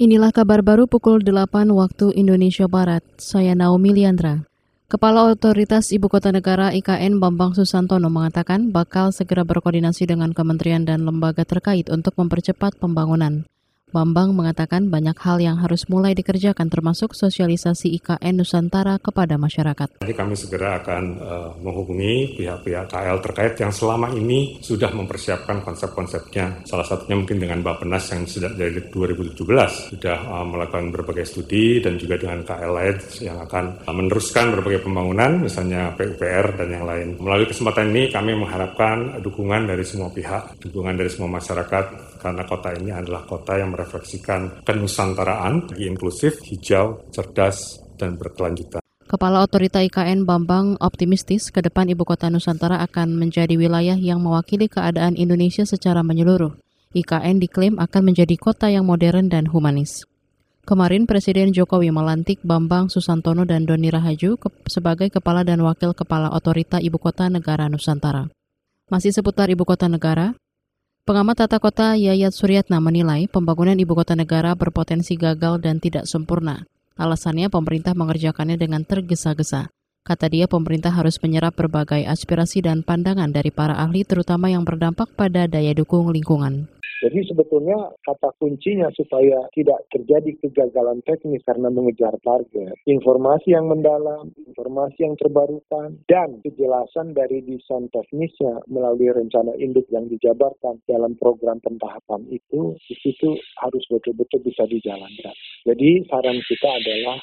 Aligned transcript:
Inilah 0.00 0.32
kabar 0.32 0.64
baru 0.64 0.88
pukul 0.88 1.20
8 1.20 1.68
waktu 1.76 2.16
Indonesia 2.16 2.64
Barat. 2.64 3.04
Saya 3.20 3.52
Naomi 3.52 3.92
Liandra. 3.92 4.48
Kepala 4.88 5.28
Otoritas 5.28 5.92
Ibu 5.92 6.08
Kota 6.08 6.32
Negara 6.32 6.72
IKN 6.72 7.20
Bambang 7.20 7.52
Susantono 7.52 8.08
mengatakan 8.08 8.72
bakal 8.72 9.12
segera 9.12 9.44
berkoordinasi 9.44 10.08
dengan 10.08 10.32
kementerian 10.32 10.88
dan 10.88 11.04
lembaga 11.04 11.44
terkait 11.44 11.92
untuk 11.92 12.16
mempercepat 12.16 12.80
pembangunan. 12.80 13.44
Bambang 13.90 14.30
mengatakan 14.38 14.86
banyak 14.86 15.18
hal 15.18 15.42
yang 15.42 15.58
harus 15.58 15.90
mulai 15.90 16.14
dikerjakan 16.14 16.70
termasuk 16.70 17.10
sosialisasi 17.10 17.90
IKN 17.98 18.38
Nusantara 18.38 19.02
kepada 19.02 19.34
masyarakat. 19.34 19.98
Jadi 19.98 20.14
kami 20.14 20.38
segera 20.38 20.78
akan 20.78 21.04
uh, 21.18 21.50
menghubungi 21.58 22.38
pihak-pihak 22.38 22.86
KL 22.86 23.18
terkait 23.18 23.58
yang 23.58 23.74
selama 23.74 24.14
ini 24.14 24.62
sudah 24.62 24.94
mempersiapkan 24.94 25.66
konsep-konsepnya. 25.66 26.62
Salah 26.62 26.86
satunya 26.86 27.18
mungkin 27.18 27.42
dengan 27.42 27.66
Bapenas 27.66 28.06
yang 28.14 28.30
sudah 28.30 28.54
dari 28.54 28.78
2017 28.78 29.98
sudah 29.98 30.18
uh, 30.22 30.46
melakukan 30.46 30.94
berbagai 30.94 31.26
studi 31.26 31.82
dan 31.82 31.98
juga 31.98 32.14
dengan 32.14 32.46
KL 32.46 32.70
lain 32.70 32.96
yang 33.26 33.42
akan 33.42 33.90
uh, 33.90 33.94
meneruskan 33.94 34.54
berbagai 34.54 34.86
pembangunan 34.86 35.42
misalnya 35.42 35.90
PUPR 35.98 36.62
dan 36.62 36.68
yang 36.70 36.86
lain. 36.86 37.18
Melalui 37.18 37.50
kesempatan 37.50 37.90
ini 37.90 38.06
kami 38.06 38.38
mengharapkan 38.38 39.18
dukungan 39.18 39.66
dari 39.66 39.82
semua 39.82 40.14
pihak, 40.14 40.62
dukungan 40.62 40.94
dari 40.94 41.10
semua 41.10 41.42
masyarakat 41.42 42.09
karena 42.20 42.44
kota 42.44 42.76
ini 42.76 42.92
adalah 42.92 43.24
kota 43.24 43.56
yang 43.56 43.72
merefleksikan 43.72 44.62
kenusantaraan, 44.62 45.72
inklusif, 45.80 46.44
hijau, 46.44 47.08
cerdas, 47.08 47.80
dan 47.96 48.20
berkelanjutan. 48.20 48.84
Kepala 49.10 49.42
Otorita 49.42 49.82
IKN 49.82 50.22
Bambang 50.22 50.78
optimistis 50.78 51.50
ke 51.50 51.58
depan 51.58 51.90
Ibu 51.90 52.06
Kota 52.06 52.30
Nusantara 52.30 52.78
akan 52.86 53.18
menjadi 53.18 53.58
wilayah 53.58 53.98
yang 53.98 54.22
mewakili 54.22 54.70
keadaan 54.70 55.18
Indonesia 55.18 55.66
secara 55.66 56.06
menyeluruh. 56.06 56.54
IKN 56.94 57.42
diklaim 57.42 57.74
akan 57.82 58.02
menjadi 58.06 58.38
kota 58.38 58.70
yang 58.70 58.86
modern 58.86 59.26
dan 59.26 59.50
humanis. 59.50 60.06
Kemarin 60.62 61.10
Presiden 61.10 61.50
Jokowi 61.50 61.90
melantik 61.90 62.38
Bambang 62.46 62.86
Susantono 62.86 63.42
dan 63.42 63.66
Doni 63.66 63.90
Rahaju 63.90 64.38
sebagai 64.70 65.10
Kepala 65.10 65.42
dan 65.42 65.58
Wakil 65.66 65.90
Kepala 65.90 66.30
Otorita 66.30 66.78
Ibu 66.78 67.02
Kota 67.02 67.26
Negara 67.26 67.66
Nusantara. 67.66 68.30
Masih 68.86 69.10
seputar 69.10 69.50
Ibu 69.50 69.66
Kota 69.66 69.90
Negara, 69.90 70.38
Pengamat 71.10 71.42
tata 71.42 71.58
kota 71.58 71.98
Yayat 71.98 72.30
Suryatna 72.30 72.78
menilai 72.78 73.26
pembangunan 73.26 73.74
ibu 73.74 73.98
kota 73.98 74.14
negara 74.14 74.54
berpotensi 74.54 75.18
gagal 75.18 75.58
dan 75.58 75.82
tidak 75.82 76.06
sempurna. 76.06 76.62
Alasannya 76.94 77.50
pemerintah 77.50 77.98
mengerjakannya 77.98 78.54
dengan 78.54 78.86
tergesa-gesa. 78.86 79.74
Kata 80.06 80.30
dia 80.30 80.46
pemerintah 80.46 80.94
harus 80.94 81.18
menyerap 81.18 81.58
berbagai 81.58 82.06
aspirasi 82.06 82.62
dan 82.62 82.86
pandangan 82.86 83.26
dari 83.34 83.50
para 83.50 83.74
ahli 83.82 84.06
terutama 84.06 84.54
yang 84.54 84.62
berdampak 84.62 85.10
pada 85.18 85.50
daya 85.50 85.74
dukung 85.74 86.14
lingkungan. 86.14 86.70
Jadi 87.02 87.26
sebetulnya 87.26 87.90
kata 88.06 88.30
kuncinya 88.38 88.86
supaya 88.94 89.50
tidak 89.56 89.82
terjadi 89.90 90.30
kegagalan 90.46 91.02
teknis 91.02 91.40
karena 91.42 91.72
mengejar 91.72 92.12
target, 92.22 92.76
informasi 92.86 93.56
yang 93.56 93.66
mendalam, 93.66 94.30
informasi 94.60 95.08
yang 95.08 95.16
terbarukan, 95.16 95.96
dan 96.04 96.36
kejelasan 96.44 97.16
dari 97.16 97.40
desain 97.48 97.88
teknisnya 97.88 98.60
melalui 98.68 99.08
rencana 99.08 99.56
induk 99.56 99.88
yang 99.88 100.04
dijabarkan 100.12 100.84
dalam 100.84 101.16
program 101.16 101.56
pentahapan 101.64 102.28
itu, 102.28 102.76
di 102.84 102.94
situ 103.00 103.40
harus 103.64 103.80
betul-betul 103.88 104.44
bisa 104.44 104.68
dijalankan. 104.68 105.32
Jadi 105.64 106.04
saran 106.12 106.36
kita 106.44 106.68
adalah 106.68 107.16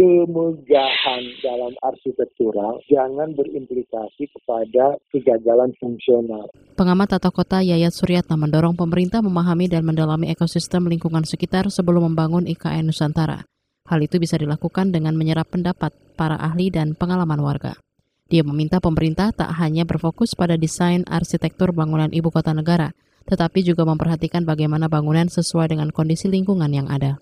kemegahan 0.00 1.22
dalam 1.42 1.74
arsitektural 1.84 2.80
jangan 2.88 3.36
berimplikasi 3.36 4.30
kepada 4.32 4.96
kegagalan 5.12 5.76
fungsional. 5.76 6.48
Pengamat 6.78 7.18
tata 7.18 7.28
kota 7.28 7.60
Yayat 7.60 7.92
Suryatna 7.92 8.38
mendorong 8.40 8.78
pemerintah 8.78 9.20
memahami 9.20 9.68
dan 9.68 9.84
mendalami 9.84 10.32
ekosistem 10.32 10.88
lingkungan 10.88 11.26
sekitar 11.26 11.68
sebelum 11.68 12.14
membangun 12.14 12.48
IKN 12.48 12.88
Nusantara. 12.88 13.57
Hal 13.88 14.04
itu 14.04 14.20
bisa 14.20 14.36
dilakukan 14.36 14.92
dengan 14.92 15.16
menyerap 15.16 15.48
pendapat 15.48 15.96
para 16.12 16.36
ahli 16.36 16.68
dan 16.68 16.92
pengalaman 16.92 17.40
warga. 17.40 17.80
Dia 18.28 18.44
meminta 18.44 18.84
pemerintah 18.84 19.32
tak 19.32 19.48
hanya 19.56 19.88
berfokus 19.88 20.36
pada 20.36 20.60
desain 20.60 21.08
arsitektur 21.08 21.72
bangunan 21.72 22.12
ibu 22.12 22.28
kota 22.28 22.52
negara, 22.52 22.92
tetapi 23.24 23.64
juga 23.64 23.88
memperhatikan 23.88 24.44
bagaimana 24.44 24.92
bangunan 24.92 25.32
sesuai 25.32 25.72
dengan 25.72 25.88
kondisi 25.88 26.28
lingkungan 26.28 26.68
yang 26.68 26.92
ada. 26.92 27.16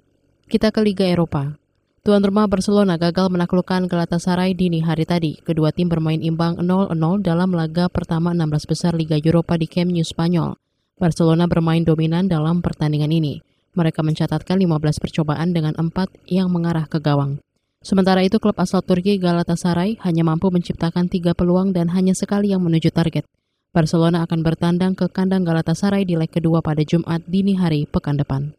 Kita 0.50 0.74
ke 0.74 0.82
Liga 0.82 1.06
Eropa. 1.06 1.54
Tuan 2.02 2.22
rumah 2.22 2.46
Barcelona 2.46 2.98
gagal 2.98 3.30
menaklukkan 3.30 3.90
Galatasaray 3.90 4.54
dini 4.54 4.82
hari 4.82 5.06
tadi. 5.06 5.38
Kedua 5.42 5.74
tim 5.74 5.90
bermain 5.90 6.22
imbang 6.22 6.58
0-0 6.58 6.94
dalam 7.22 7.50
laga 7.50 7.90
pertama 7.90 8.30
16 8.30 8.70
besar 8.70 8.94
Liga 8.94 9.18
Eropa 9.18 9.58
di 9.58 9.66
Camp 9.66 9.90
Nou 9.90 10.06
Spanyol. 10.06 10.54
Barcelona 10.98 11.50
bermain 11.50 11.82
dominan 11.82 12.30
dalam 12.30 12.62
pertandingan 12.62 13.10
ini. 13.10 13.42
Mereka 13.76 14.00
mencatatkan 14.00 14.56
15 14.56 14.98
percobaan 14.98 15.52
dengan 15.52 15.76
4 15.76 15.92
yang 16.32 16.48
mengarah 16.48 16.88
ke 16.88 16.96
gawang. 16.96 17.38
Sementara 17.84 18.24
itu 18.24 18.40
klub 18.42 18.56
asal 18.58 18.82
Turki 18.82 19.20
Galatasaray 19.20 20.00
hanya 20.02 20.26
mampu 20.26 20.50
menciptakan 20.50 21.06
tiga 21.06 21.36
peluang 21.36 21.70
dan 21.70 21.92
hanya 21.92 22.16
sekali 22.16 22.50
yang 22.50 22.64
menuju 22.64 22.90
target. 22.90 23.28
Barcelona 23.70 24.24
akan 24.24 24.40
bertandang 24.40 24.96
ke 24.96 25.06
kandang 25.12 25.44
Galatasaray 25.44 26.08
di 26.08 26.16
leg 26.16 26.32
kedua 26.32 26.64
pada 26.64 26.80
Jumat 26.80 27.22
dini 27.28 27.54
hari 27.54 27.84
pekan 27.84 28.16
depan. 28.16 28.56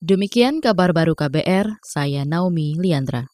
Demikian 0.00 0.64
kabar 0.64 0.96
baru 0.96 1.12
KBR, 1.12 1.84
saya 1.84 2.24
Naomi 2.24 2.74
Liandra. 2.80 3.28